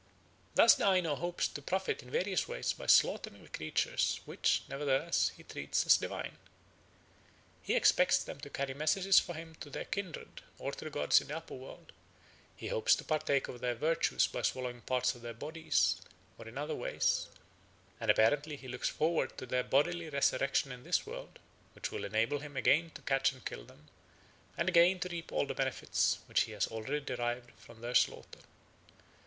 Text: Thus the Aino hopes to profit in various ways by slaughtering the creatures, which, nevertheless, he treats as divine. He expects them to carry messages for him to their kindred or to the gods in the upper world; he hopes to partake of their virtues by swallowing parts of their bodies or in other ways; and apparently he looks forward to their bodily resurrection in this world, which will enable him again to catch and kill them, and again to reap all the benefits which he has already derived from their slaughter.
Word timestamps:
Thus 0.55 0.73
the 0.73 0.87
Aino 0.87 1.13
hopes 1.13 1.47
to 1.49 1.61
profit 1.61 2.01
in 2.01 2.09
various 2.09 2.47
ways 2.47 2.73
by 2.73 2.87
slaughtering 2.87 3.43
the 3.43 3.49
creatures, 3.49 4.19
which, 4.25 4.63
nevertheless, 4.67 5.31
he 5.37 5.43
treats 5.43 5.85
as 5.85 5.95
divine. 5.97 6.39
He 7.61 7.75
expects 7.75 8.17
them 8.23 8.39
to 8.39 8.49
carry 8.49 8.73
messages 8.73 9.19
for 9.19 9.35
him 9.35 9.53
to 9.59 9.69
their 9.69 9.85
kindred 9.85 10.41
or 10.57 10.71
to 10.71 10.85
the 10.85 10.89
gods 10.89 11.21
in 11.21 11.27
the 11.27 11.37
upper 11.37 11.53
world; 11.53 11.93
he 12.55 12.69
hopes 12.69 12.95
to 12.95 13.03
partake 13.03 13.47
of 13.47 13.61
their 13.61 13.75
virtues 13.75 14.25
by 14.25 14.41
swallowing 14.41 14.81
parts 14.81 15.13
of 15.13 15.21
their 15.21 15.35
bodies 15.35 16.01
or 16.39 16.47
in 16.47 16.57
other 16.57 16.73
ways; 16.73 17.27
and 17.99 18.09
apparently 18.09 18.55
he 18.55 18.67
looks 18.67 18.89
forward 18.89 19.37
to 19.37 19.45
their 19.45 19.63
bodily 19.63 20.09
resurrection 20.09 20.71
in 20.71 20.81
this 20.81 21.05
world, 21.05 21.37
which 21.75 21.91
will 21.91 22.05
enable 22.05 22.39
him 22.39 22.57
again 22.57 22.89
to 22.95 23.03
catch 23.03 23.31
and 23.33 23.45
kill 23.45 23.65
them, 23.65 23.87
and 24.57 24.67
again 24.67 24.97
to 24.99 25.09
reap 25.09 25.31
all 25.31 25.45
the 25.45 25.53
benefits 25.53 26.17
which 26.25 26.45
he 26.45 26.53
has 26.53 26.65
already 26.65 27.01
derived 27.01 27.51
from 27.51 27.81
their 27.81 27.93
slaughter. 27.93 28.39